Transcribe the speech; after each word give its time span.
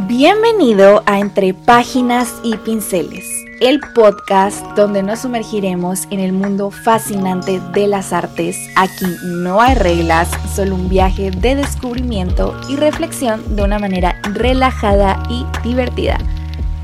Bienvenido 0.00 1.02
a 1.06 1.20
Entre 1.20 1.54
Páginas 1.54 2.34
y 2.44 2.58
Pinceles, 2.58 3.24
el 3.60 3.80
podcast 3.94 4.62
donde 4.76 5.02
nos 5.02 5.20
sumergiremos 5.20 6.04
en 6.10 6.20
el 6.20 6.34
mundo 6.34 6.70
fascinante 6.70 7.60
de 7.72 7.86
las 7.86 8.12
artes. 8.12 8.58
Aquí 8.76 9.06
no 9.24 9.58
hay 9.58 9.74
reglas, 9.74 10.28
solo 10.54 10.74
un 10.74 10.90
viaje 10.90 11.30
de 11.30 11.54
descubrimiento 11.54 12.54
y 12.68 12.76
reflexión 12.76 13.56
de 13.56 13.62
una 13.62 13.78
manera 13.78 14.20
relajada 14.34 15.22
y 15.30 15.46
divertida. 15.66 16.18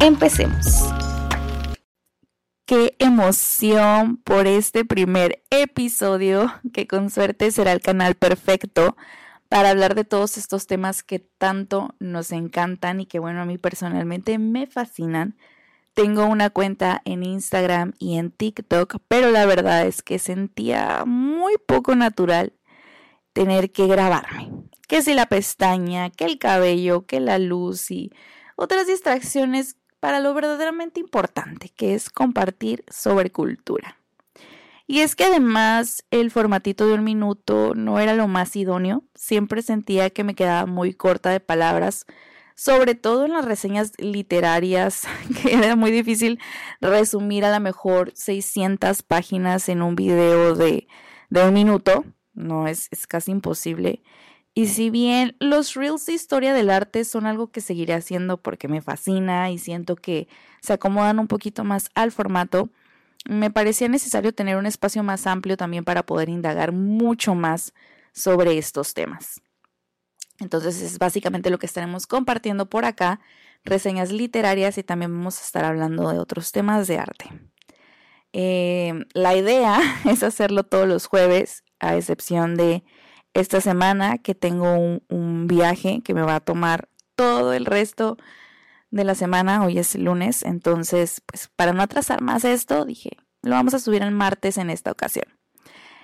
Empecemos. 0.01 0.65
Qué 2.65 2.97
emoción 2.99 4.17
por 4.25 4.47
este 4.47 4.87
primer 4.87 5.43
episodio, 5.51 6.51
que 6.73 6.87
con 6.87 7.11
suerte 7.11 7.51
será 7.51 7.73
el 7.73 7.83
canal 7.83 8.15
perfecto 8.15 8.97
para 9.53 9.69
hablar 9.69 9.95
de 9.95 10.05
todos 10.05 10.39
estos 10.39 10.67
temas 10.67 11.03
que 11.03 11.19
tanto 11.19 11.95
nos 11.99 12.33
encantan 12.33 13.03
y 13.03 13.07
que 13.07 13.19
bueno, 13.19 13.43
a 13.43 13.45
mí 13.45 13.59
personalmente 13.59 14.39
me 14.39 14.67
fascinan. 14.67 15.37
Tengo 15.93 16.25
una 16.25 16.49
cuenta 16.49 17.03
en 17.05 17.23
Instagram 17.23 17.93
y 17.99 18.17
en 18.17 18.31
TikTok, 18.31 18.97
pero 19.09 19.31
la 19.31 19.45
verdad 19.45 19.87
es 19.87 20.03
que 20.03 20.19
sentía 20.19 21.05
muy 21.05 21.57
poco 21.67 21.95
natural 21.95 22.55
tener 23.35 23.73
que 23.73 23.87
grabarme. 23.87 24.51
Que 24.89 25.03
si 25.03 25.13
la 25.13 25.27
pestaña, 25.27 26.09
que 26.09 26.25
el 26.25 26.39
cabello, 26.39 27.05
que 27.05 27.21
la 27.21 27.39
luz 27.39 27.91
y 27.91 28.11
otras 28.57 28.87
distracciones 28.87 29.77
para 30.01 30.21
lo 30.21 30.33
verdaderamente 30.33 30.99
importante, 30.99 31.69
que 31.69 31.93
es 31.93 32.09
compartir 32.09 32.87
sobre 32.89 33.31
cultura. 33.31 33.99
Y 34.87 35.01
es 35.01 35.15
que 35.15 35.25
además 35.25 36.05
el 36.11 36.31
formatito 36.31 36.87
de 36.87 36.95
un 36.95 37.05
minuto 37.05 37.75
no 37.75 38.01
era 38.01 38.15
lo 38.15 38.29
más 38.29 38.57
idóneo, 38.57 39.05
siempre 39.15 39.63
sentía 39.63 40.11
que 40.11 40.25
me 40.25 40.35
quedaba 40.35 40.67
muy 40.67 40.93
corta 40.93 41.31
de 41.31 41.41
palabras, 41.41 42.07
sobre 42.55 42.95
todo 42.95 43.25
en 43.25 43.33
las 43.33 43.45
reseñas 43.45 43.93
literarias, 43.99 45.03
que 45.43 45.55
era 45.55 45.77
muy 45.77 45.91
difícil 45.91 46.39
resumir 46.81 47.45
a 47.45 47.53
lo 47.53 47.61
mejor 47.61 48.13
600 48.15 49.03
páginas 49.03 49.69
en 49.69 49.83
un 49.83 49.97
video 49.97 50.55
de, 50.55 50.89
de 51.31 51.45
un 51.47 51.55
minuto, 51.55 52.05
no 52.35 52.67
es, 52.67 52.89
es 52.91 53.07
casi 53.07 53.31
imposible. 53.31 54.03
Y 54.55 54.67
si 54.67 54.91
bien 54.91 55.35
los 55.41 55.75
reels 55.75 56.05
de 56.05 56.13
historia 56.13 56.53
del 56.53 56.69
arte 56.69 57.05
son 57.05 57.25
algo 57.25 57.51
que 57.51 57.63
seguiré 57.63 57.95
haciendo 57.95 58.37
porque 58.37 58.69
me 58.69 58.83
fascina 58.83 59.51
y 59.51 59.59
siento 59.59 59.97
que 59.97 60.29
se 60.61 60.75
acomodan 60.75 61.19
un 61.19 61.27
poquito 61.27 61.65
más 61.65 61.89
al 61.95 62.13
formato, 62.13 62.69
me 63.29 63.51
parecía 63.51 63.89
necesario 63.89 64.33
tener 64.33 64.57
un 64.57 64.67
espacio 64.67 65.03
más 65.03 65.27
amplio 65.27 65.57
también 65.57 65.85
para 65.85 66.05
poder 66.05 66.29
indagar 66.29 66.73
mucho 66.73 67.35
más 67.35 67.73
sobre 68.13 68.59
estos 68.59 68.95
temas. 68.95 69.41
Entonces 70.39 70.81
es 70.83 70.99
básicamente 70.99 71.51
lo 71.51 71.59
que 71.59 71.67
estaremos 71.67 72.07
compartiendo 72.07 72.69
por 72.69 72.85
acá, 72.85 73.21
reseñas 73.65 74.11
literarias 74.11 74.77
y 74.79 74.83
también 74.83 75.13
vamos 75.13 75.39
a 75.39 75.45
estar 75.45 75.65
hablando 75.65 76.11
de 76.11 76.19
otros 76.19 76.51
temas 76.53 76.89
de 76.89 76.99
arte. 76.99 77.31
Eh, 78.33 79.05
la 79.13 79.37
idea 79.37 79.81
es 80.05 80.23
hacerlo 80.23 80.65
todos 80.65 80.89
los 80.89 81.07
jueves, 81.07 81.65
a 81.79 81.97
excepción 81.97 82.57
de 82.57 82.85
esta 83.35 83.61
semana 83.61 84.19
que 84.19 84.35
tengo 84.35 85.01
un 85.09 85.47
viaje 85.47 86.01
que 86.05 86.15
me 86.15 86.23
va 86.23 86.37
a 86.37 86.41
tomar 86.41 86.89
todo 87.17 87.53
el 87.53 87.67
resto 87.67 88.19
de 88.93 89.05
la 89.05 89.15
semana, 89.15 89.65
hoy 89.65 89.79
es 89.79 89.97
lunes, 89.97 90.43
entonces, 90.43 91.23
pues 91.27 91.51
para 91.57 91.73
no 91.73 91.83
atrasar 91.83 92.21
más 92.21 92.45
esto, 92.45 92.85
dije, 92.85 93.17
lo 93.43 93.53
vamos 93.53 93.75
a 93.75 93.79
subir 93.79 94.03
el 94.03 94.13
martes 94.13 94.59
en 94.59 94.69
esta 94.69 94.93
ocasión. 94.93 95.25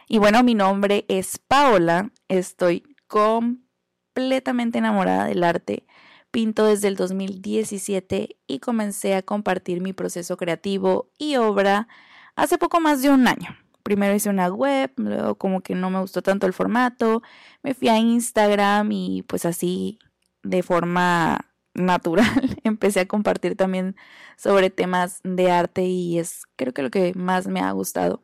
Y 0.08 0.18
bueno, 0.18 0.42
mi 0.42 0.54
nombre 0.54 1.04
es 1.08 1.38
Paola, 1.38 2.10
estoy 2.28 2.82
completamente 3.06 4.78
enamorada 4.78 5.26
del 5.26 5.44
arte, 5.44 5.86
pinto 6.30 6.64
desde 6.64 6.88
el 6.88 6.96
2017 6.96 8.38
y 8.46 8.58
comencé 8.58 9.14
a 9.14 9.22
compartir 9.22 9.82
mi 9.82 9.92
proceso 9.92 10.38
creativo 10.38 11.10
y 11.18 11.36
obra 11.36 11.88
hace 12.36 12.56
poco 12.56 12.80
más 12.80 13.02
de 13.02 13.10
un 13.10 13.28
año. 13.28 13.54
Primero 13.82 14.14
hice 14.14 14.30
una 14.30 14.48
web, 14.48 14.92
luego 14.96 15.34
como 15.34 15.60
que 15.60 15.74
no 15.74 15.90
me 15.90 16.00
gustó 16.00 16.22
tanto 16.22 16.46
el 16.46 16.54
formato, 16.54 17.22
me 17.62 17.74
fui 17.74 17.88
a 17.88 17.98
Instagram 17.98 18.90
y 18.92 19.22
pues 19.22 19.44
así 19.44 19.98
de 20.42 20.62
forma 20.62 21.47
natural 21.78 22.58
empecé 22.64 23.00
a 23.00 23.08
compartir 23.08 23.56
también 23.56 23.96
sobre 24.36 24.70
temas 24.70 25.20
de 25.24 25.50
arte 25.50 25.84
y 25.84 26.18
es 26.18 26.44
creo 26.56 26.72
que 26.72 26.82
lo 26.82 26.90
que 26.90 27.14
más 27.14 27.46
me 27.46 27.60
ha 27.60 27.70
gustado. 27.72 28.22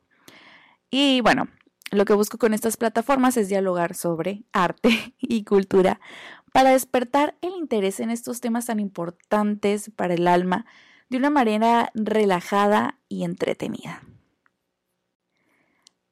Y 0.91 1.21
bueno, 1.23 1.49
lo 1.91 2.05
que 2.05 2.15
busco 2.15 2.39
con 2.39 2.55
estas 2.55 2.77
plataformas 2.77 3.37
es 3.37 3.49
dialogar 3.49 3.95
sobre 3.95 4.45
arte 4.53 5.15
y 5.19 5.45
cultura 5.45 6.01
para 6.53 6.71
despertar 6.71 7.37
el 7.41 7.53
interés 7.53 8.01
en 8.01 8.11
estos 8.11 8.41
temas 8.41 8.67
tan 8.67 8.79
importantes 8.79 9.91
para 9.95 10.15
el 10.15 10.29
alma 10.29 10.67
de 11.09 11.19
una 11.19 11.31
manera 11.31 11.91
relajada 11.95 12.99
y 13.09 13.25
entretenida. 13.25 14.03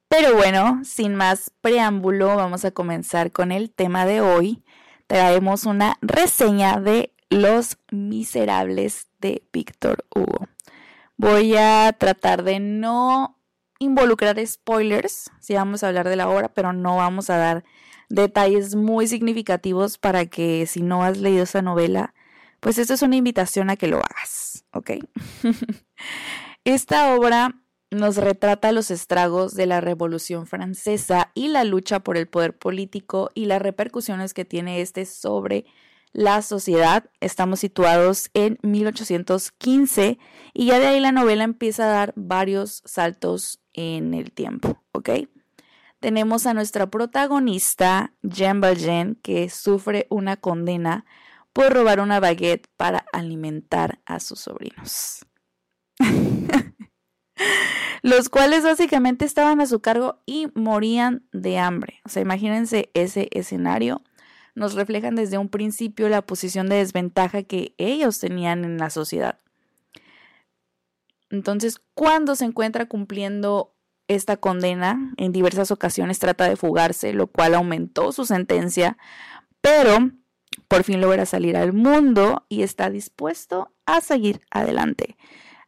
Pero 0.08 0.34
bueno, 0.34 0.82
sin 0.84 1.14
más 1.14 1.50
preámbulo, 1.62 2.36
vamos 2.36 2.64
a 2.64 2.70
comenzar 2.70 3.32
con 3.32 3.50
el 3.50 3.70
tema 3.70 4.04
de 4.04 4.20
hoy. 4.20 4.62
Traemos 5.06 5.64
una 5.64 5.96
reseña 6.02 6.78
de 6.80 7.11
los 7.32 7.78
Miserables 7.90 9.08
de 9.20 9.42
Víctor 9.52 10.04
Hugo. 10.14 10.46
Voy 11.16 11.56
a 11.56 11.94
tratar 11.98 12.42
de 12.42 12.60
no 12.60 13.38
involucrar 13.78 14.44
spoilers, 14.46 15.30
si 15.40 15.54
vamos 15.54 15.82
a 15.82 15.88
hablar 15.88 16.08
de 16.08 16.16
la 16.16 16.28
obra, 16.28 16.52
pero 16.52 16.72
no 16.72 16.96
vamos 16.96 17.30
a 17.30 17.36
dar 17.36 17.64
detalles 18.08 18.74
muy 18.74 19.06
significativos 19.06 19.96
para 19.98 20.26
que 20.26 20.66
si 20.66 20.82
no 20.82 21.02
has 21.02 21.18
leído 21.18 21.44
esa 21.44 21.62
novela, 21.62 22.14
pues 22.60 22.78
esto 22.78 22.94
es 22.94 23.02
una 23.02 23.16
invitación 23.16 23.70
a 23.70 23.76
que 23.76 23.88
lo 23.88 23.98
hagas, 23.98 24.64
¿ok? 24.72 24.90
Esta 26.64 27.14
obra 27.14 27.62
nos 27.90 28.16
retrata 28.16 28.72
los 28.72 28.90
estragos 28.90 29.54
de 29.54 29.66
la 29.66 29.80
Revolución 29.80 30.46
Francesa 30.46 31.30
y 31.34 31.48
la 31.48 31.64
lucha 31.64 32.00
por 32.00 32.16
el 32.16 32.28
poder 32.28 32.56
político 32.56 33.30
y 33.34 33.46
las 33.46 33.62
repercusiones 33.62 34.34
que 34.34 34.44
tiene 34.44 34.80
este 34.80 35.06
sobre 35.06 35.64
la 36.12 36.42
sociedad. 36.42 37.10
Estamos 37.20 37.60
situados 37.60 38.30
en 38.34 38.58
1815 38.62 40.18
y 40.54 40.66
ya 40.66 40.78
de 40.78 40.86
ahí 40.86 41.00
la 41.00 41.12
novela 41.12 41.44
empieza 41.44 41.84
a 41.84 41.92
dar 41.92 42.12
varios 42.16 42.82
saltos 42.84 43.60
en 43.72 44.14
el 44.14 44.32
tiempo, 44.32 44.82
¿ok? 44.92 45.10
Tenemos 46.00 46.46
a 46.46 46.54
nuestra 46.54 46.90
protagonista, 46.90 48.12
Jean 48.22 48.60
Valjean, 48.60 49.16
que 49.22 49.48
sufre 49.48 50.06
una 50.10 50.36
condena 50.36 51.04
por 51.52 51.72
robar 51.72 52.00
una 52.00 52.18
baguette 52.18 52.66
para 52.76 53.04
alimentar 53.12 54.00
a 54.04 54.18
sus 54.18 54.40
sobrinos. 54.40 55.24
los 58.02 58.28
cuales 58.28 58.64
básicamente 58.64 59.24
estaban 59.24 59.60
a 59.60 59.66
su 59.66 59.80
cargo 59.80 60.20
y 60.26 60.48
morían 60.54 61.24
de 61.32 61.58
hambre. 61.58 62.00
O 62.04 62.08
sea, 62.08 62.22
imagínense 62.22 62.90
ese 62.94 63.28
escenario 63.30 64.02
nos 64.54 64.74
reflejan 64.74 65.14
desde 65.14 65.38
un 65.38 65.48
principio 65.48 66.08
la 66.08 66.22
posición 66.22 66.68
de 66.68 66.76
desventaja 66.76 67.42
que 67.42 67.74
ellos 67.78 68.18
tenían 68.18 68.64
en 68.64 68.78
la 68.78 68.90
sociedad. 68.90 69.38
Entonces, 71.30 71.80
cuando 71.94 72.36
se 72.36 72.44
encuentra 72.44 72.86
cumpliendo 72.86 73.74
esta 74.08 74.36
condena, 74.36 75.14
en 75.16 75.32
diversas 75.32 75.70
ocasiones 75.70 76.18
trata 76.18 76.48
de 76.48 76.56
fugarse, 76.56 77.14
lo 77.14 77.26
cual 77.28 77.54
aumentó 77.54 78.12
su 78.12 78.26
sentencia, 78.26 78.98
pero 79.60 80.10
por 80.68 80.84
fin 80.84 81.00
logra 81.00 81.24
salir 81.24 81.56
al 81.56 81.72
mundo 81.72 82.44
y 82.48 82.62
está 82.62 82.90
dispuesto 82.90 83.72
a 83.86 84.00
seguir 84.00 84.42
adelante. 84.50 85.16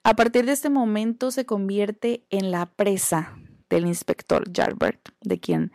A 0.03 0.15
partir 0.15 0.45
de 0.45 0.53
este 0.53 0.69
momento 0.69 1.31
se 1.31 1.47
convierte 1.47 2.27
en 2.29 2.51
la 2.51 2.67
presa 2.67 3.39
del 3.71 3.87
inspector 3.87 4.45
Jalbert, 4.55 5.09
de 5.23 5.41
quien 5.41 5.73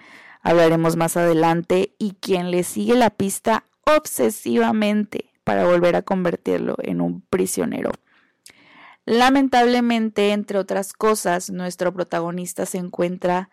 hablaremos 0.49 0.95
más 0.95 1.15
adelante, 1.15 1.93
y 1.99 2.15
quien 2.19 2.49
le 2.49 2.63
sigue 2.63 2.95
la 2.95 3.11
pista 3.11 3.63
obsesivamente 3.85 5.31
para 5.43 5.65
volver 5.65 5.95
a 5.95 6.01
convertirlo 6.01 6.75
en 6.81 7.01
un 7.01 7.21
prisionero. 7.21 7.91
Lamentablemente, 9.05 10.31
entre 10.31 10.57
otras 10.57 10.93
cosas, 10.93 11.51
nuestro 11.51 11.93
protagonista 11.93 12.65
se 12.65 12.79
encuentra 12.79 13.49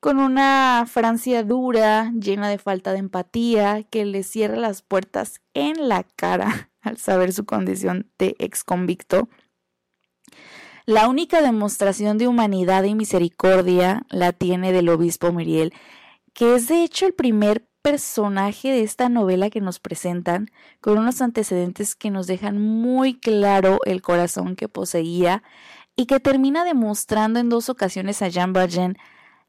con 0.00 0.18
una 0.18 0.84
Francia 0.88 1.42
dura, 1.42 2.12
llena 2.12 2.48
de 2.48 2.58
falta 2.58 2.92
de 2.92 2.98
empatía, 2.98 3.84
que 3.84 4.04
le 4.04 4.22
cierra 4.22 4.56
las 4.56 4.82
puertas 4.82 5.40
en 5.54 5.88
la 5.88 6.02
cara 6.02 6.70
al 6.82 6.98
saber 6.98 7.32
su 7.32 7.44
condición 7.44 8.10
de 8.18 8.34
ex 8.38 8.64
convicto. 8.64 9.28
La 10.86 11.08
única 11.08 11.42
demostración 11.42 12.18
de 12.18 12.28
humanidad 12.28 12.84
y 12.84 12.94
misericordia 12.94 14.06
la 14.08 14.32
tiene 14.32 14.70
del 14.70 14.88
obispo 14.88 15.32
Miriel, 15.32 15.72
que 16.36 16.54
es 16.54 16.68
de 16.68 16.84
hecho 16.84 17.06
el 17.06 17.14
primer 17.14 17.66
personaje 17.80 18.70
de 18.70 18.82
esta 18.82 19.08
novela 19.08 19.48
que 19.48 19.62
nos 19.62 19.80
presentan, 19.80 20.50
con 20.82 20.98
unos 20.98 21.22
antecedentes 21.22 21.96
que 21.96 22.10
nos 22.10 22.26
dejan 22.26 22.60
muy 22.60 23.18
claro 23.18 23.78
el 23.86 24.02
corazón 24.02 24.54
que 24.54 24.68
poseía 24.68 25.42
y 25.96 26.04
que 26.04 26.20
termina 26.20 26.64
demostrando 26.64 27.40
en 27.40 27.48
dos 27.48 27.70
ocasiones 27.70 28.20
a 28.20 28.28
Jean 28.28 28.52
Valjean 28.52 28.98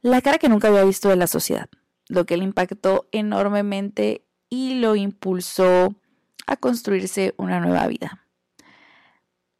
la 0.01 0.21
cara 0.21 0.37
que 0.37 0.47
nunca 0.47 0.69
había 0.69 0.85
visto 0.85 1.09
de 1.09 1.17
la 1.17 1.27
sociedad, 1.27 1.67
lo 2.07 2.25
que 2.25 2.37
le 2.37 2.45
impactó 2.45 3.09
enormemente 3.11 4.25
y 4.49 4.75
lo 4.75 4.95
impulsó 4.95 5.93
a 6.45 6.55
construirse 6.55 7.33
una 7.35 7.59
nueva 7.59 7.85
vida. 7.87 8.26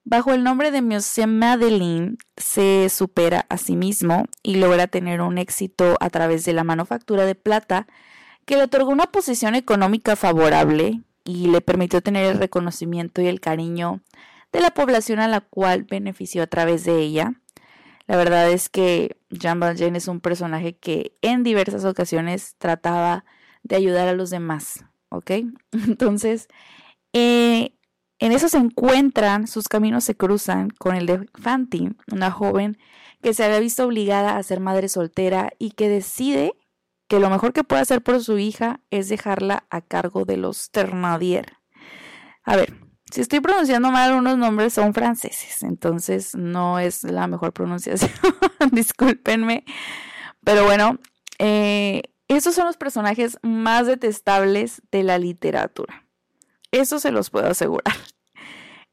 Bajo 0.09 0.31
el 0.31 0.41
nombre 0.41 0.71
de 0.71 0.81
Monsieur 0.81 1.27
Madeleine 1.27 2.15
se 2.37 2.87
supera 2.87 3.45
a 3.49 3.57
sí 3.57 3.75
mismo 3.75 4.23
y 4.41 4.55
logra 4.55 4.87
tener 4.87 5.19
un 5.19 5.37
éxito 5.37 5.97
a 5.99 6.09
través 6.09 6.45
de 6.45 6.53
la 6.53 6.63
manufactura 6.63 7.25
de 7.25 7.35
plata 7.35 7.87
que 8.45 8.55
le 8.55 8.63
otorgó 8.63 8.89
una 8.91 9.07
posición 9.07 9.53
económica 9.53 10.15
favorable 10.15 11.01
y 11.25 11.47
le 11.47 11.59
permitió 11.59 11.99
tener 11.99 12.23
el 12.23 12.39
reconocimiento 12.39 13.21
y 13.21 13.27
el 13.27 13.41
cariño 13.41 13.99
de 14.53 14.61
la 14.61 14.71
población 14.71 15.19
a 15.19 15.27
la 15.27 15.41
cual 15.41 15.83
benefició 15.83 16.43
a 16.43 16.47
través 16.47 16.85
de 16.85 17.01
ella. 17.01 17.33
La 18.05 18.15
verdad 18.15 18.49
es 18.49 18.69
que 18.69 19.17
Jean 19.29 19.59
Valjean 19.59 19.97
es 19.97 20.07
un 20.07 20.21
personaje 20.21 20.77
que 20.77 21.17
en 21.21 21.43
diversas 21.43 21.83
ocasiones 21.83 22.55
trataba 22.59 23.25
de 23.63 23.75
ayudar 23.75 24.07
a 24.07 24.13
los 24.13 24.29
demás, 24.29 24.85
¿ok? 25.09 25.31
Entonces, 25.73 26.47
eh, 27.11 27.76
en 28.19 28.31
eso 28.31 28.49
se 28.49 28.57
encuentran, 28.57 29.47
sus 29.47 29.67
caminos 29.67 30.03
se 30.03 30.15
cruzan 30.15 30.69
con 30.69 30.95
el 30.95 31.05
de 31.05 31.29
Fantine, 31.39 31.95
una 32.11 32.31
joven 32.31 32.77
que 33.21 33.33
se 33.33 33.43
había 33.43 33.59
visto 33.59 33.85
obligada 33.85 34.37
a 34.37 34.43
ser 34.43 34.59
madre 34.59 34.89
soltera 34.89 35.51
y 35.59 35.71
que 35.71 35.89
decide 35.89 36.53
que 37.07 37.19
lo 37.19 37.29
mejor 37.29 37.53
que 37.53 37.63
puede 37.63 37.81
hacer 37.81 38.01
por 38.01 38.21
su 38.23 38.37
hija 38.37 38.81
es 38.91 39.09
dejarla 39.09 39.65
a 39.69 39.81
cargo 39.81 40.25
de 40.25 40.37
los 40.37 40.71
Ternadier. 40.71 41.53
A 42.43 42.55
ver, 42.55 42.73
si 43.11 43.21
estoy 43.21 43.39
pronunciando 43.39 43.91
mal 43.91 44.13
unos 44.13 44.37
nombres 44.37 44.73
son 44.73 44.93
franceses, 44.93 45.63
entonces 45.63 46.35
no 46.35 46.79
es 46.79 47.03
la 47.03 47.27
mejor 47.27 47.53
pronunciación, 47.53 48.11
discúlpenme. 48.71 49.63
Pero 50.43 50.65
bueno, 50.65 50.99
eh, 51.39 52.03
esos 52.27 52.55
son 52.55 52.65
los 52.65 52.77
personajes 52.77 53.37
más 53.41 53.87
detestables 53.87 54.81
de 54.91 55.03
la 55.03 55.17
literatura. 55.17 56.06
Eso 56.77 56.99
se 56.99 57.11
los 57.11 57.29
puedo 57.29 57.47
asegurar. 57.47 57.95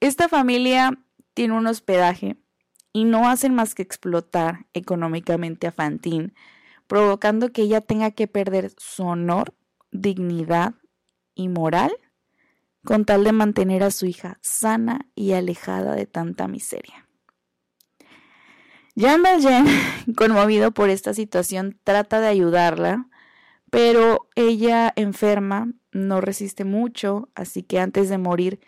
Esta 0.01 0.29
familia 0.29 0.99
tiene 1.35 1.55
un 1.55 1.67
hospedaje 1.67 2.37
y 2.93 3.05
no 3.05 3.29
hacen 3.29 3.55
más 3.55 3.75
que 3.75 3.83
explotar 3.83 4.67
económicamente 4.73 5.67
a 5.67 5.73
Fantine, 5.73 6.33
provocando 6.87 7.53
que 7.53 7.63
ella 7.63 7.81
tenga 7.81 8.11
que 8.13 8.27
perder 8.27 8.73
su 8.77 9.05
honor, 9.05 9.55
dignidad 9.91 10.75
y 11.35 11.49
moral 11.49 11.93
con 12.85 13.05
tal 13.05 13.25
de 13.25 13.33
mantener 13.33 13.83
a 13.83 13.91
su 13.91 14.07
hija 14.07 14.39
sana 14.43 15.07
y 15.15 15.33
alejada 15.33 15.95
de 15.95 16.07
tanta 16.07 16.49
miseria. 16.49 17.09
Jean 18.95 19.23
Valjean, 19.23 19.67
conmovido 20.17 20.73
por 20.73 20.91
esta 20.91 21.15
situación, 21.15 21.79
trata 21.83 22.21
de 22.21 22.29
ayudarla, 22.29 23.09
pero 23.71 24.29
ella 24.37 24.93
enferma 24.95 25.73
no 25.95 26.21
resiste 26.21 26.65
mucho, 26.65 27.31
así 27.35 27.63
que 27.63 27.81
antes 27.81 28.11
de 28.11 28.19
morir 28.19 28.61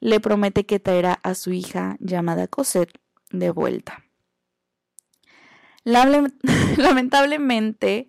le 0.00 0.20
promete 0.20 0.66
que 0.66 0.78
traerá 0.78 1.18
a 1.22 1.34
su 1.34 1.52
hija 1.52 1.96
llamada 1.98 2.46
Cosette 2.46 3.00
de 3.30 3.50
vuelta. 3.50 4.04
Lamentablemente 6.76 8.08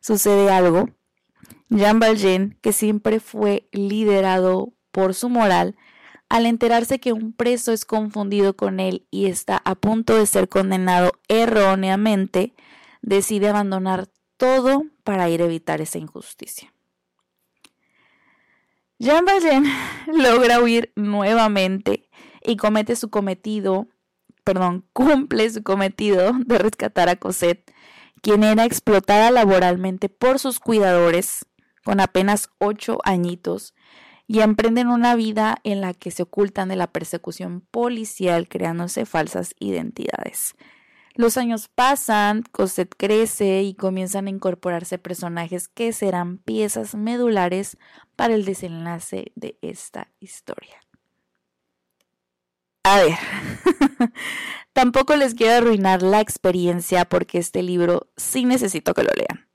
sucede 0.00 0.50
algo. 0.50 0.88
Jean 1.68 1.98
Valjean, 1.98 2.58
que 2.60 2.72
siempre 2.72 3.20
fue 3.20 3.68
liderado 3.72 4.72
por 4.90 5.14
su 5.14 5.28
moral, 5.28 5.76
al 6.28 6.46
enterarse 6.46 7.00
que 7.00 7.12
un 7.12 7.32
preso 7.32 7.72
es 7.72 7.84
confundido 7.84 8.56
con 8.56 8.80
él 8.80 9.06
y 9.10 9.26
está 9.26 9.60
a 9.64 9.74
punto 9.74 10.16
de 10.16 10.26
ser 10.26 10.48
condenado 10.48 11.12
erróneamente, 11.28 12.54
decide 13.02 13.48
abandonar 13.48 14.08
todo 14.36 14.84
para 15.04 15.28
ir 15.28 15.42
a 15.42 15.46
evitar 15.46 15.80
esa 15.80 15.98
injusticia. 15.98 16.73
Jean 18.98 19.24
Valjean 19.24 19.64
logra 20.06 20.60
huir 20.60 20.92
nuevamente 20.96 22.08
y 22.42 22.56
comete 22.56 22.96
su 22.96 23.10
cometido, 23.10 23.88
perdón, 24.44 24.86
cumple 24.92 25.50
su 25.50 25.62
cometido 25.62 26.32
de 26.46 26.58
rescatar 26.58 27.08
a 27.08 27.16
Cosette, 27.16 27.72
quien 28.22 28.44
era 28.44 28.64
explotada 28.64 29.30
laboralmente 29.30 30.08
por 30.08 30.38
sus 30.38 30.60
cuidadores 30.60 31.46
con 31.84 32.00
apenas 32.00 32.48
ocho 32.58 32.98
añitos 33.04 33.74
y 34.26 34.40
emprenden 34.40 34.88
una 34.88 35.14
vida 35.16 35.58
en 35.64 35.80
la 35.80 35.92
que 35.92 36.10
se 36.10 36.22
ocultan 36.22 36.68
de 36.68 36.76
la 36.76 36.86
persecución 36.86 37.60
policial 37.60 38.48
creándose 38.48 39.04
falsas 39.04 39.54
identidades. 39.58 40.54
Los 41.16 41.36
años 41.36 41.68
pasan, 41.68 42.42
Cosette 42.50 42.96
crece 42.96 43.62
y 43.62 43.74
comienzan 43.74 44.26
a 44.26 44.30
incorporarse 44.30 44.98
personajes 44.98 45.68
que 45.68 45.92
serán 45.92 46.38
piezas 46.38 46.96
medulares 46.96 47.76
para 48.16 48.34
el 48.34 48.44
desenlace 48.44 49.30
de 49.36 49.56
esta 49.62 50.10
historia. 50.18 50.80
A 52.82 53.00
ver, 53.00 53.14
tampoco 54.72 55.14
les 55.14 55.34
quiero 55.34 55.54
arruinar 55.54 56.02
la 56.02 56.20
experiencia 56.20 57.04
porque 57.04 57.38
este 57.38 57.62
libro 57.62 58.08
sí 58.16 58.44
necesito 58.44 58.92
que 58.92 59.04
lo 59.04 59.10
lean. 59.16 59.48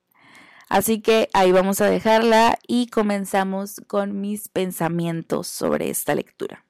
Así 0.69 1.01
que 1.01 1.29
ahí 1.33 1.51
vamos 1.51 1.81
a 1.81 1.89
dejarla 1.89 2.57
y 2.67 2.87
comenzamos 2.87 3.81
con 3.87 4.21
mis 4.21 4.47
pensamientos 4.47 5.47
sobre 5.47 5.89
esta 5.89 6.15
lectura. 6.15 6.65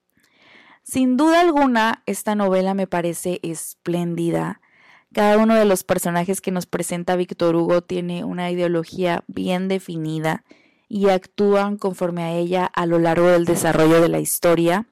Sin 0.83 1.15
duda 1.15 1.41
alguna, 1.41 2.01
esta 2.07 2.33
novela 2.33 2.73
me 2.73 2.87
parece 2.87 3.39
espléndida 3.43 4.61
cada 5.13 5.37
uno 5.37 5.55
de 5.55 5.65
los 5.65 5.83
personajes 5.83 6.41
que 6.41 6.51
nos 6.51 6.65
presenta 6.65 7.15
Víctor 7.15 7.55
Hugo 7.55 7.81
tiene 7.81 8.23
una 8.23 8.51
ideología 8.51 9.23
bien 9.27 9.67
definida 9.67 10.43
y 10.87 11.09
actúan 11.09 11.77
conforme 11.77 12.23
a 12.23 12.31
ella 12.33 12.65
a 12.65 12.85
lo 12.85 12.99
largo 12.99 13.27
del 13.27 13.45
desarrollo 13.45 14.01
de 14.01 14.09
la 14.09 14.19
historia. 14.19 14.87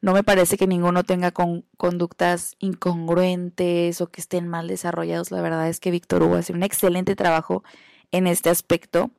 No 0.00 0.12
me 0.12 0.22
parece 0.22 0.56
que 0.56 0.68
ninguno 0.68 1.02
tenga 1.02 1.32
conductas 1.32 2.54
incongruentes 2.60 4.00
o 4.00 4.08
que 4.08 4.20
estén 4.20 4.46
mal 4.46 4.68
desarrollados. 4.68 5.32
La 5.32 5.42
verdad 5.42 5.68
es 5.68 5.80
que 5.80 5.90
Víctor 5.90 6.22
Hugo 6.22 6.36
hace 6.36 6.52
un 6.52 6.62
excelente 6.62 7.16
trabajo 7.16 7.64
en 8.12 8.28
este 8.28 8.50
aspecto. 8.50 9.10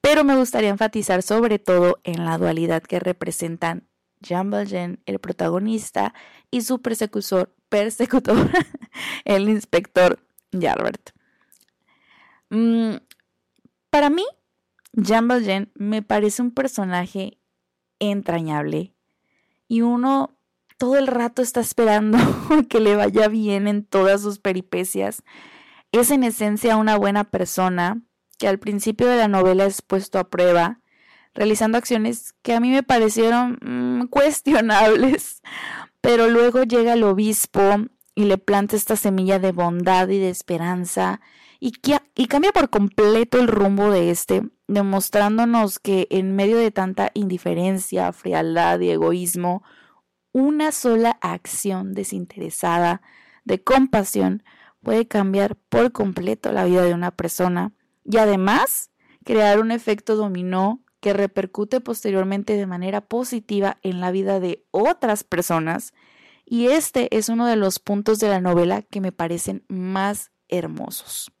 Pero 0.00 0.22
me 0.22 0.36
gustaría 0.36 0.70
enfatizar 0.70 1.22
sobre 1.22 1.58
todo 1.58 1.98
en 2.04 2.24
la 2.24 2.38
dualidad 2.38 2.82
que 2.82 3.00
representan 3.00 3.84
Jean 4.20 4.50
Valjean, 4.50 5.00
el 5.06 5.18
protagonista, 5.18 6.14
y 6.50 6.62
su 6.62 6.80
persecutor, 6.80 7.52
persecutor 7.68 8.48
el 9.24 9.48
inspector 9.48 10.18
Jalbert. 10.52 11.10
Mm, 12.50 12.96
para 13.90 14.10
mí, 14.10 14.24
Jean 14.92 15.28
Valjean 15.28 15.70
me 15.74 16.02
parece 16.02 16.42
un 16.42 16.52
personaje 16.52 17.38
entrañable 17.98 18.94
y 19.68 19.82
uno 19.82 20.36
todo 20.78 20.96
el 20.96 21.06
rato 21.06 21.42
está 21.42 21.60
esperando 21.60 22.18
que 22.68 22.80
le 22.80 22.96
vaya 22.96 23.28
bien 23.28 23.68
en 23.68 23.84
todas 23.84 24.22
sus 24.22 24.38
peripecias. 24.38 25.22
Es 25.92 26.10
en 26.10 26.24
esencia 26.24 26.76
una 26.76 26.96
buena 26.96 27.24
persona 27.24 28.02
que 28.38 28.48
al 28.48 28.58
principio 28.58 29.06
de 29.06 29.16
la 29.16 29.28
novela 29.28 29.64
es 29.64 29.80
puesto 29.82 30.18
a 30.18 30.28
prueba, 30.28 30.80
realizando 31.34 31.78
acciones 31.78 32.34
que 32.42 32.54
a 32.54 32.60
mí 32.60 32.70
me 32.70 32.82
parecieron 32.82 33.58
mm, 33.62 34.06
cuestionables, 34.10 35.42
pero 36.00 36.28
luego 36.28 36.62
llega 36.64 36.92
el 36.92 37.02
obispo 37.02 37.86
y 38.16 38.24
le 38.24 38.38
planta 38.38 38.74
esta 38.74 38.96
semilla 38.96 39.38
de 39.38 39.52
bondad 39.52 40.08
y 40.08 40.18
de 40.18 40.30
esperanza 40.30 41.20
y, 41.60 41.74
y 42.14 42.26
cambia 42.26 42.50
por 42.50 42.70
completo 42.70 43.38
el 43.38 43.46
rumbo 43.46 43.90
de 43.90 44.10
este, 44.10 44.42
demostrándonos 44.66 45.78
que 45.78 46.08
en 46.10 46.34
medio 46.34 46.56
de 46.56 46.70
tanta 46.70 47.10
indiferencia, 47.14 48.10
frialdad 48.12 48.80
y 48.80 48.90
egoísmo, 48.90 49.62
una 50.32 50.72
sola 50.72 51.18
acción 51.20 51.92
desinteresada 51.92 53.02
de 53.44 53.62
compasión 53.62 54.42
puede 54.82 55.06
cambiar 55.06 55.56
por 55.68 55.92
completo 55.92 56.52
la 56.52 56.64
vida 56.64 56.82
de 56.82 56.94
una 56.94 57.10
persona 57.10 57.72
y 58.02 58.16
además 58.16 58.90
crear 59.24 59.60
un 59.60 59.70
efecto 59.72 60.16
dominó 60.16 60.80
que 61.00 61.12
repercute 61.12 61.80
posteriormente 61.80 62.56
de 62.56 62.66
manera 62.66 63.02
positiva 63.02 63.76
en 63.82 64.00
la 64.00 64.10
vida 64.10 64.40
de 64.40 64.64
otras 64.70 65.22
personas 65.22 65.92
y 66.46 66.68
este 66.68 67.14
es 67.16 67.28
uno 67.28 67.46
de 67.46 67.56
los 67.56 67.80
puntos 67.80 68.20
de 68.20 68.28
la 68.28 68.40
novela 68.40 68.82
que 68.82 69.00
me 69.00 69.12
parecen 69.12 69.64
más 69.68 70.30
hermosos. 70.48 71.32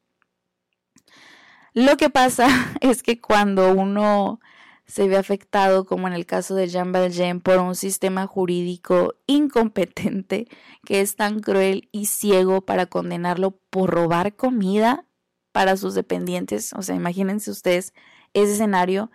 Lo 1.72 1.96
que 1.96 2.10
pasa 2.10 2.48
es 2.80 3.02
que 3.02 3.20
cuando 3.20 3.72
uno 3.72 4.40
se 4.86 5.08
ve 5.08 5.16
afectado, 5.16 5.84
como 5.84 6.06
en 6.08 6.14
el 6.14 6.26
caso 6.26 6.54
de 6.54 6.68
Jean 6.68 6.92
Valjean, 6.92 7.40
por 7.40 7.58
un 7.58 7.74
sistema 7.74 8.26
jurídico 8.26 9.14
incompetente 9.26 10.46
que 10.84 11.00
es 11.00 11.16
tan 11.16 11.40
cruel 11.40 11.88
y 11.92 12.06
ciego 12.06 12.62
para 12.64 12.86
condenarlo 12.86 13.60
por 13.70 13.90
robar 13.90 14.36
comida 14.36 15.06
para 15.52 15.76
sus 15.76 15.94
dependientes. 15.94 16.72
O 16.72 16.82
sea, 16.82 16.94
imagínense 16.94 17.50
ustedes 17.50 17.94
ese 18.32 18.54
escenario. 18.54 19.10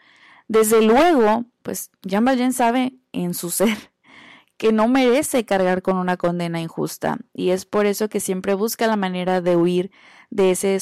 Desde 0.47 0.81
luego, 0.81 1.45
pues 1.63 1.91
Jean 2.01 2.25
Valjean 2.25 2.53
sabe 2.53 2.97
en 3.11 3.33
su 3.33 3.49
ser 3.49 3.91
que 4.61 4.71
no 4.71 4.87
merece 4.87 5.43
cargar 5.43 5.81
con 5.81 5.97
una 5.97 6.17
condena 6.17 6.61
injusta 6.61 7.17
y 7.33 7.49
es 7.49 7.65
por 7.65 7.87
eso 7.87 8.09
que 8.09 8.19
siempre 8.19 8.53
busca 8.53 8.85
la 8.85 8.95
manera 8.95 9.41
de 9.41 9.55
huir 9.55 9.89
de 10.29 10.51
ese 10.51 10.77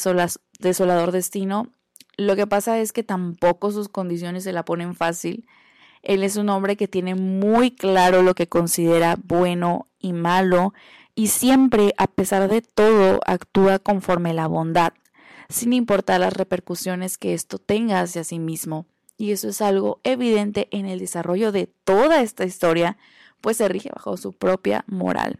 desolador 0.59 1.13
destino. 1.13 1.69
Lo 2.17 2.35
que 2.35 2.45
pasa 2.45 2.77
es 2.79 2.91
que 2.91 3.03
tampoco 3.03 3.71
sus 3.71 3.87
condiciones 3.87 4.43
se 4.43 4.51
la 4.51 4.65
ponen 4.65 4.95
fácil 4.95 5.47
Él 6.01 6.25
es 6.25 6.35
un 6.35 6.49
hombre 6.49 6.75
que 6.75 6.89
tiene 6.89 7.15
muy 7.15 7.71
claro 7.71 8.21
lo 8.21 8.35
que 8.35 8.49
considera 8.49 9.17
bueno 9.23 9.87
y 9.97 10.11
malo 10.11 10.73
y 11.15 11.27
siempre, 11.27 11.93
a 11.97 12.07
pesar 12.07 12.49
de 12.49 12.61
todo, 12.61 13.21
actúa 13.25 13.79
conforme 13.79 14.33
la 14.33 14.47
bondad, 14.47 14.91
sin 15.47 15.71
importar 15.71 16.19
las 16.19 16.33
repercusiones 16.33 17.17
que 17.17 17.33
esto 17.33 17.59
tenga 17.59 18.01
hacia 18.01 18.25
sí 18.25 18.39
mismo. 18.39 18.87
Y 19.15 19.31
eso 19.31 19.47
es 19.47 19.61
algo 19.61 20.01
evidente 20.03 20.67
en 20.71 20.85
el 20.85 20.99
desarrollo 20.99 21.53
de 21.53 21.67
toda 21.85 22.21
esta 22.21 22.43
historia, 22.43 22.97
pues 23.41 23.57
se 23.57 23.67
rige 23.67 23.89
bajo 23.93 24.17
su 24.17 24.33
propia 24.33 24.83
moral. 24.87 25.39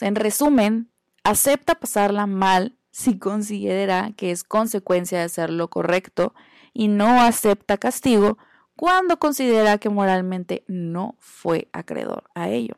En 0.00 0.14
resumen, 0.14 0.90
acepta 1.24 1.74
pasarla 1.74 2.26
mal 2.26 2.76
si 2.90 3.18
considera 3.18 4.12
que 4.16 4.30
es 4.30 4.44
consecuencia 4.44 5.18
de 5.18 5.24
hacer 5.24 5.50
lo 5.50 5.68
correcto 5.68 6.34
y 6.72 6.88
no 6.88 7.20
acepta 7.20 7.78
castigo 7.78 8.38
cuando 8.76 9.18
considera 9.18 9.78
que 9.78 9.88
moralmente 9.88 10.64
no 10.68 11.16
fue 11.18 11.68
acreedor 11.72 12.30
a 12.34 12.48
ello. 12.48 12.76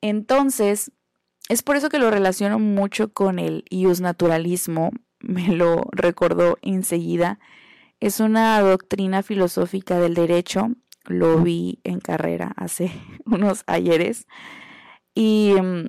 Entonces, 0.00 0.92
es 1.48 1.62
por 1.62 1.76
eso 1.76 1.88
que 1.88 1.98
lo 1.98 2.10
relaciono 2.10 2.60
mucho 2.60 3.12
con 3.12 3.40
el 3.40 3.64
naturalismo, 4.00 4.92
me 5.20 5.48
lo 5.48 5.82
recordó 5.90 6.58
enseguida. 6.62 7.40
Es 7.98 8.20
una 8.20 8.60
doctrina 8.60 9.22
filosófica 9.22 9.98
del 9.98 10.14
derecho, 10.14 10.70
lo 11.04 11.38
vi 11.38 11.80
en 11.84 12.00
carrera 12.00 12.52
hace 12.56 12.92
unos 13.24 13.64
ayeres, 13.66 14.26
y 15.14 15.54
mm, 15.60 15.88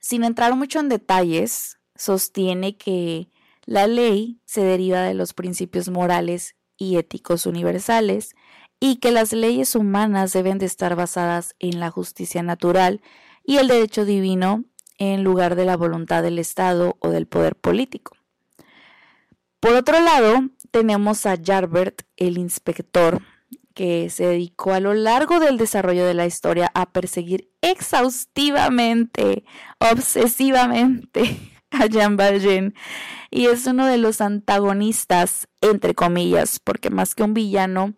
sin 0.00 0.24
entrar 0.24 0.54
mucho 0.56 0.80
en 0.80 0.88
detalles, 0.88 1.78
sostiene 1.94 2.76
que 2.76 3.28
la 3.64 3.86
ley 3.86 4.40
se 4.46 4.62
deriva 4.62 5.02
de 5.02 5.14
los 5.14 5.34
principios 5.34 5.90
morales 5.90 6.56
y 6.76 6.96
éticos 6.96 7.46
universales 7.46 8.34
y 8.80 8.96
que 8.96 9.10
las 9.10 9.32
leyes 9.32 9.76
humanas 9.76 10.32
deben 10.32 10.58
de 10.58 10.66
estar 10.66 10.96
basadas 10.96 11.54
en 11.58 11.78
la 11.78 11.90
justicia 11.90 12.42
natural 12.42 13.02
y 13.44 13.58
el 13.58 13.68
derecho 13.68 14.04
divino 14.04 14.64
en 14.98 15.22
lugar 15.22 15.54
de 15.54 15.66
la 15.66 15.76
voluntad 15.76 16.22
del 16.22 16.38
Estado 16.38 16.96
o 17.00 17.10
del 17.10 17.26
poder 17.26 17.56
político. 17.56 18.16
Por 19.60 19.74
otro 19.74 20.00
lado, 20.00 20.48
tenemos 20.70 21.26
a 21.26 21.36
Jarbert, 21.36 22.02
el 22.16 22.38
inspector, 22.38 23.22
que 23.74 24.10
se 24.10 24.26
dedicó 24.26 24.72
a 24.72 24.80
lo 24.80 24.94
largo 24.94 25.40
del 25.40 25.56
desarrollo 25.56 26.04
de 26.06 26.14
la 26.14 26.26
historia 26.26 26.70
a 26.74 26.90
perseguir 26.90 27.50
exhaustivamente, 27.62 29.44
obsesivamente 29.78 31.36
a 31.70 31.86
Jean 31.86 32.16
Valjean. 32.16 32.74
Y 33.30 33.46
es 33.46 33.66
uno 33.66 33.86
de 33.86 33.98
los 33.98 34.20
antagonistas, 34.20 35.48
entre 35.60 35.94
comillas, 35.94 36.58
porque 36.58 36.90
más 36.90 37.14
que 37.14 37.22
un 37.22 37.34
villano, 37.34 37.94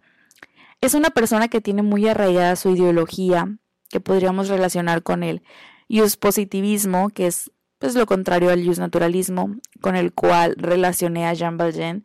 es 0.81 0.95
una 0.95 1.11
persona 1.11 1.49
que 1.49 1.61
tiene 1.61 1.83
muy 1.83 2.09
arraigada 2.09 2.57
su 2.57 2.71
ideología, 2.71 3.57
que 3.89 4.01
podríamos 4.01 4.49
relacionar 4.49 5.03
con 5.03 5.23
el 5.23 5.43
use 5.89 6.17
positivismo, 6.17 7.11
que 7.11 7.29
es 7.29 7.51
pues 7.79 7.95
lo 7.95 8.07
contrario 8.07 8.51
al 8.51 8.69
use 8.69 8.81
naturalismo, 8.81 9.57
con 9.81 9.97
el 9.97 10.13
cual 10.13 10.55
relacioné 10.57 11.27
a 11.27 11.35
Jean 11.35 11.57
Valjean, 11.57 12.05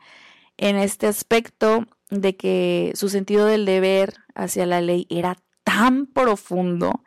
en 0.58 0.76
este 0.76 1.08
aspecto 1.08 1.86
de 2.10 2.36
que 2.36 2.92
su 2.96 3.10
sentido 3.10 3.46
del 3.46 3.66
deber 3.66 4.14
hacia 4.36 4.66
la 4.66 4.82
ley 4.82 5.08
era 5.10 5.38
tan 5.64 6.06
profundo 6.08 7.04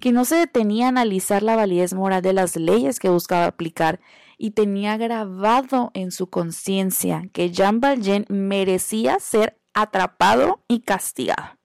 que 0.00 0.12
no 0.12 0.24
se 0.24 0.36
detenía 0.36 0.86
a 0.86 0.88
analizar 0.88 1.42
la 1.42 1.56
validez 1.56 1.94
moral 1.94 2.22
de 2.22 2.32
las 2.32 2.56
leyes 2.56 2.98
que 2.98 3.08
buscaba 3.08 3.46
aplicar 3.46 4.00
y 4.38 4.50
tenía 4.50 4.96
grabado 4.96 5.90
en 5.94 6.10
su 6.10 6.28
conciencia 6.28 7.22
que 7.32 7.50
Jean 7.50 7.80
Valjean 7.80 8.26
merecía 8.28 9.18
ser 9.18 9.58
atrapado 9.72 10.62
y 10.68 10.80
castigado. 10.80 11.58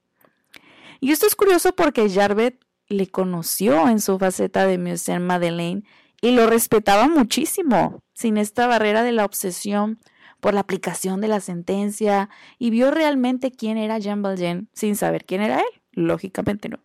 Y 1.00 1.12
esto 1.12 1.28
es 1.28 1.36
curioso 1.36 1.74
porque 1.76 2.10
Jarbet 2.10 2.60
le 2.88 3.08
conoció 3.08 3.88
en 3.88 4.00
su 4.00 4.18
faceta 4.18 4.66
de 4.66 4.78
Monsieur 4.78 5.20
Madeleine 5.20 5.84
y 6.22 6.32
lo 6.32 6.48
respetaba 6.48 7.08
muchísimo, 7.08 8.04
sin 8.14 8.38
esta 8.38 8.68
barrera 8.68 9.04
de 9.04 9.14
la 9.14 9.26
obsesión 9.26 10.00
por 10.40 10.54
la 10.54 10.62
aplicación 10.62 11.22
de 11.22 11.28
la 11.28 11.40
sentencia 11.40 12.30
y 12.58 12.70
vio 12.70 12.92
realmente 12.92 13.52
quién 13.52 13.78
era 13.78 14.00
Jean 14.00 14.22
Valjean 14.22 14.70
sin 14.74 14.96
saber 14.96 15.26
quién 15.26 15.42
era 15.42 15.60
él. 15.60 15.82
Lógicamente 15.92 16.70
no. 16.70 16.80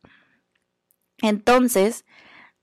Entonces, 1.22 2.04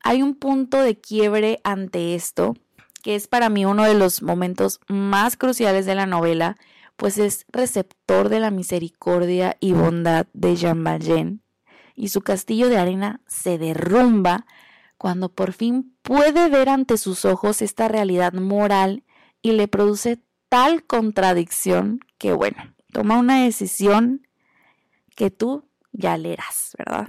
hay 0.03 0.21
un 0.21 0.35
punto 0.35 0.81
de 0.81 0.99
quiebre 0.99 1.59
ante 1.63 2.15
esto, 2.15 2.55
que 3.03 3.15
es 3.15 3.27
para 3.27 3.49
mí 3.49 3.65
uno 3.65 3.83
de 3.83 3.93
los 3.93 4.21
momentos 4.21 4.79
más 4.87 5.37
cruciales 5.37 5.85
de 5.85 5.95
la 5.95 6.05
novela, 6.05 6.57
pues 6.95 7.17
es 7.17 7.45
receptor 7.51 8.29
de 8.29 8.39
la 8.39 8.51
misericordia 8.51 9.57
y 9.59 9.73
bondad 9.73 10.27
de 10.33 10.55
Jean 10.55 10.83
Valjean, 10.83 11.41
y 11.95 12.09
su 12.09 12.21
castillo 12.21 12.69
de 12.69 12.77
arena 12.77 13.21
se 13.27 13.57
derrumba 13.57 14.45
cuando 14.97 15.29
por 15.29 15.53
fin 15.53 15.97
puede 16.03 16.49
ver 16.49 16.69
ante 16.69 16.97
sus 16.97 17.25
ojos 17.25 17.61
esta 17.61 17.87
realidad 17.87 18.33
moral 18.33 19.03
y 19.41 19.53
le 19.53 19.67
produce 19.67 20.19
tal 20.51 20.83
contradicción 20.83 22.01
que, 22.17 22.33
bueno, 22.33 22.75
toma 22.91 23.17
una 23.17 23.45
decisión 23.45 24.27
que 25.15 25.31
tú 25.31 25.63
ya 25.93 26.17
leerás, 26.17 26.75
¿verdad? 26.77 27.07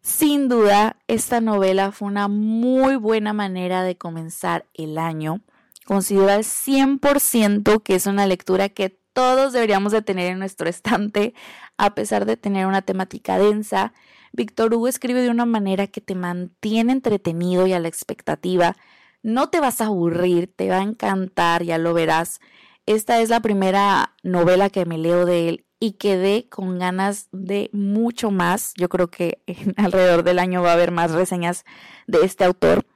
Sin 0.00 0.48
duda, 0.48 0.96
esta 1.06 1.42
novela 1.42 1.92
fue 1.92 2.08
una 2.08 2.28
muy 2.28 2.96
buena 2.96 3.34
manera 3.34 3.82
de 3.82 3.98
comenzar 3.98 4.64
el 4.72 4.96
año. 4.96 5.42
Considero 5.84 6.30
al 6.30 6.44
100% 6.44 7.82
que 7.82 7.94
es 7.94 8.06
una 8.06 8.26
lectura 8.26 8.70
que 8.70 8.98
todos 9.12 9.52
deberíamos 9.52 9.92
de 9.92 10.00
tener 10.00 10.32
en 10.32 10.38
nuestro 10.38 10.66
estante, 10.70 11.34
a 11.76 11.94
pesar 11.94 12.24
de 12.24 12.38
tener 12.38 12.66
una 12.66 12.80
temática 12.80 13.36
densa. 13.38 13.92
Víctor 14.32 14.72
Hugo 14.72 14.88
escribe 14.88 15.20
de 15.20 15.28
una 15.28 15.44
manera 15.44 15.88
que 15.88 16.00
te 16.00 16.14
mantiene 16.14 16.92
entretenido 16.92 17.66
y 17.66 17.74
a 17.74 17.80
la 17.80 17.88
expectativa. 17.88 18.76
No 19.22 19.48
te 19.48 19.60
vas 19.60 19.80
a 19.80 19.86
aburrir, 19.86 20.52
te 20.54 20.68
va 20.68 20.78
a 20.78 20.82
encantar, 20.82 21.62
ya 21.62 21.78
lo 21.78 21.94
verás. 21.94 22.40
Esta 22.86 23.20
es 23.20 23.30
la 23.30 23.40
primera 23.40 24.14
novela 24.22 24.70
que 24.70 24.86
me 24.86 24.98
leo 24.98 25.26
de 25.26 25.48
él 25.48 25.66
y 25.80 25.92
quedé 25.92 26.48
con 26.48 26.78
ganas 26.78 27.28
de 27.32 27.70
mucho 27.72 28.30
más. 28.30 28.72
Yo 28.76 28.88
creo 28.88 29.08
que 29.08 29.42
alrededor 29.76 30.22
del 30.22 30.38
año 30.38 30.62
va 30.62 30.70
a 30.70 30.74
haber 30.74 30.90
más 30.90 31.10
reseñas 31.10 31.64
de 32.06 32.24
este 32.24 32.44
autor. 32.44 32.86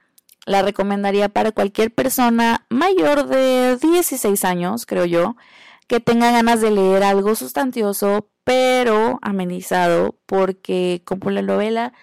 La 0.45 0.63
recomendaría 0.63 1.29
para 1.29 1.51
cualquier 1.51 1.93
persona 1.93 2.65
mayor 2.69 3.27
de 3.27 3.77
16 3.77 4.43
años, 4.43 4.85
creo 4.85 5.05
yo, 5.05 5.35
que 5.87 5.99
tenga 5.99 6.31
ganas 6.31 6.61
de 6.61 6.71
leer 6.71 7.03
algo 7.03 7.35
sustancioso, 7.35 8.29
pero 8.43 9.19
amenizado, 9.21 10.17
porque 10.25 11.03
como 11.05 11.29
la 11.29 11.43
novela, 11.43 11.93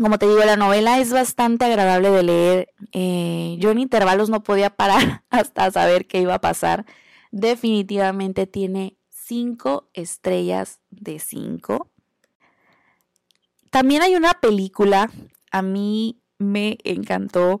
como 0.00 0.18
te 0.18 0.26
digo, 0.26 0.40
la 0.44 0.56
novela 0.56 0.98
es 0.98 1.12
bastante 1.12 1.64
agradable 1.64 2.10
de 2.10 2.22
leer. 2.22 2.74
Eh, 2.92 3.56
yo 3.58 3.70
en 3.70 3.78
intervalos 3.78 4.30
no 4.30 4.42
podía 4.42 4.70
parar 4.70 5.24
hasta 5.30 5.70
saber 5.70 6.06
qué 6.06 6.20
iba 6.20 6.34
a 6.34 6.40
pasar. 6.40 6.86
Definitivamente 7.30 8.46
tiene 8.46 8.96
5 9.10 9.90
estrellas 9.92 10.80
de 10.90 11.18
5. 11.18 11.90
También 13.70 14.02
hay 14.02 14.16
una 14.16 14.34
película, 14.34 15.10
a 15.50 15.62
mí 15.62 16.22
me 16.38 16.78
encantó. 16.84 17.60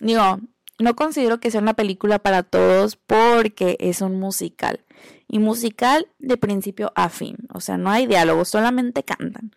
Digo, 0.00 0.40
no 0.78 0.96
considero 0.96 1.40
que 1.40 1.50
sea 1.50 1.60
una 1.60 1.74
película 1.74 2.18
para 2.18 2.42
todos 2.42 2.96
porque 2.96 3.76
es 3.80 4.00
un 4.00 4.18
musical. 4.18 4.84
Y 5.28 5.38
musical 5.38 6.08
de 6.18 6.36
principio 6.36 6.92
a 6.94 7.08
fin. 7.08 7.36
O 7.52 7.60
sea, 7.60 7.76
no 7.76 7.90
hay 7.90 8.06
diálogo, 8.06 8.44
solamente 8.44 9.02
cantan. 9.02 9.52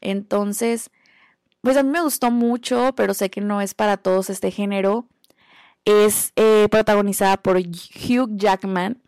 Entonces, 0.00 0.90
pues 1.64 1.78
a 1.78 1.82
mí 1.82 1.90
me 1.90 2.02
gustó 2.02 2.30
mucho, 2.30 2.92
pero 2.94 3.14
sé 3.14 3.30
que 3.30 3.40
no 3.40 3.60
es 3.62 3.74
para 3.74 3.96
todos 3.96 4.28
este 4.28 4.50
género. 4.50 5.08
Es 5.86 6.32
eh, 6.36 6.68
protagonizada 6.70 7.38
por 7.38 7.56
Hugh 7.56 8.36
Jackman, 8.36 9.02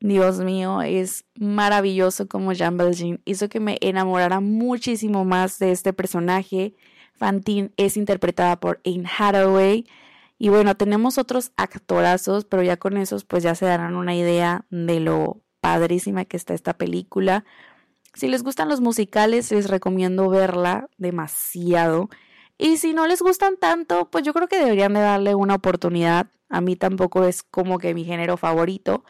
Dios 0.00 0.38
mío, 0.38 0.82
es 0.82 1.24
maravilloso 1.34 2.28
como 2.28 2.52
Jean 2.52 2.76
Valjean. 2.76 3.20
Hizo 3.24 3.48
que 3.48 3.58
me 3.60 3.78
enamorara 3.80 4.40
muchísimo 4.40 5.24
más 5.24 5.58
de 5.58 5.72
este 5.72 5.92
personaje. 5.92 6.74
Fantine 7.14 7.72
es 7.76 7.96
interpretada 7.96 8.60
por 8.60 8.80
Anne 8.84 9.08
Hathaway. 9.18 9.86
Y 10.38 10.50
bueno, 10.50 10.76
tenemos 10.76 11.18
otros 11.18 11.52
actorazos, 11.56 12.44
pero 12.44 12.62
ya 12.62 12.76
con 12.76 12.98
esos 12.98 13.24
pues 13.24 13.42
ya 13.42 13.54
se 13.56 13.66
darán 13.66 13.96
una 13.96 14.14
idea 14.14 14.64
de 14.70 15.00
lo 15.00 15.40
padrísima 15.60 16.24
que 16.24 16.36
está 16.36 16.54
esta 16.54 16.74
película. 16.78 17.44
Si 18.16 18.28
les 18.28 18.42
gustan 18.42 18.70
los 18.70 18.80
musicales, 18.80 19.52
les 19.52 19.68
recomiendo 19.68 20.30
verla 20.30 20.88
demasiado. 20.96 22.08
Y 22.56 22.78
si 22.78 22.94
no 22.94 23.06
les 23.06 23.20
gustan 23.20 23.58
tanto, 23.58 24.08
pues 24.10 24.24
yo 24.24 24.32
creo 24.32 24.48
que 24.48 24.58
deberían 24.58 24.94
de 24.94 25.00
darle 25.00 25.34
una 25.34 25.56
oportunidad. 25.56 26.28
A 26.48 26.62
mí 26.62 26.76
tampoco 26.76 27.24
es 27.24 27.42
como 27.42 27.78
que 27.78 27.92
mi 27.92 28.04
género 28.04 28.38
favorito, 28.38 29.04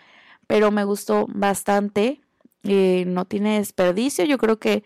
pero 0.49 0.73
me 0.73 0.83
gustó 0.83 1.27
bastante. 1.29 2.21
Eh, 2.65 3.05
no 3.07 3.27
tiene 3.27 3.59
desperdicio. 3.59 4.25
Yo 4.25 4.39
creo 4.39 4.59
que 4.59 4.83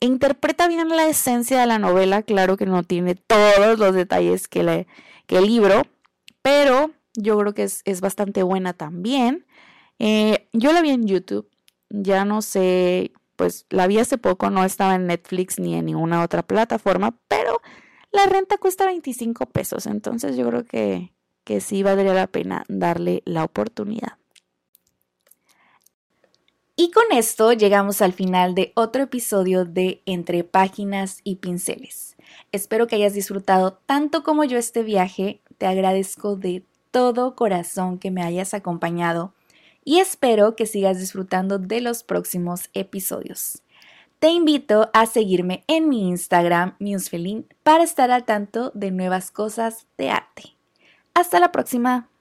interpreta 0.00 0.68
bien 0.68 0.90
la 0.90 1.06
esencia 1.06 1.58
de 1.58 1.66
la 1.66 1.78
novela. 1.78 2.22
Claro 2.24 2.58
que 2.58 2.66
no 2.66 2.82
tiene 2.82 3.14
todos 3.14 3.78
los 3.78 3.94
detalles 3.94 4.46
que, 4.46 4.86
el 5.28 5.46
libro, 5.46 5.84
pero 6.42 6.90
yo 7.14 7.38
creo 7.38 7.54
que 7.54 7.62
es, 7.62 8.00
bastante 8.02 8.42
buena 8.42 8.74
también. 8.74 9.46
Eh, 9.98 10.48
yo 10.52 10.72
la 10.74 10.82
vi 10.82 10.90
en 10.90 11.06
YouTube. 11.06 11.48
ya 11.88 12.24
no 12.24 12.42
sé, 12.42 13.12
pues 13.42 13.66
la 13.70 13.88
vi 13.88 13.98
hace 13.98 14.18
poco, 14.18 14.50
no 14.50 14.64
estaba 14.64 14.94
en 14.94 15.08
Netflix 15.08 15.58
ni 15.58 15.74
en 15.74 15.86
ninguna 15.86 16.22
otra 16.22 16.44
plataforma, 16.44 17.18
pero 17.26 17.60
la 18.12 18.26
renta 18.26 18.56
cuesta 18.56 18.86
25 18.86 19.46
pesos, 19.46 19.86
entonces 19.86 20.36
yo 20.36 20.46
creo 20.46 20.64
que, 20.64 21.12
que 21.42 21.60
sí 21.60 21.82
valdría 21.82 22.14
la 22.14 22.28
pena 22.28 22.64
darle 22.68 23.20
la 23.24 23.42
oportunidad. 23.42 24.12
Y 26.76 26.92
con 26.92 27.02
esto 27.10 27.52
llegamos 27.52 28.00
al 28.00 28.12
final 28.12 28.54
de 28.54 28.70
otro 28.76 29.02
episodio 29.02 29.64
de 29.64 30.02
Entre 30.06 30.44
Páginas 30.44 31.18
y 31.24 31.36
Pinceles. 31.36 32.16
Espero 32.52 32.86
que 32.86 32.94
hayas 32.94 33.12
disfrutado 33.12 33.72
tanto 33.72 34.22
como 34.22 34.44
yo 34.44 34.56
este 34.56 34.84
viaje. 34.84 35.42
Te 35.58 35.66
agradezco 35.66 36.36
de 36.36 36.64
todo 36.92 37.34
corazón 37.34 37.98
que 37.98 38.12
me 38.12 38.22
hayas 38.22 38.54
acompañado 38.54 39.34
y 39.84 39.98
espero 39.98 40.56
que 40.56 40.66
sigas 40.66 40.98
disfrutando 40.98 41.58
de 41.58 41.80
los 41.80 42.02
próximos 42.02 42.70
episodios. 42.74 43.62
Te 44.18 44.28
invito 44.28 44.88
a 44.92 45.06
seguirme 45.06 45.64
en 45.66 45.88
mi 45.88 46.08
Instagram, 46.08 46.76
Musefelin, 46.78 47.48
para 47.64 47.82
estar 47.82 48.12
al 48.12 48.24
tanto 48.24 48.70
de 48.74 48.92
nuevas 48.92 49.32
cosas 49.32 49.86
de 49.98 50.10
arte. 50.10 50.56
Hasta 51.12 51.40
la 51.40 51.50
próxima. 51.50 52.11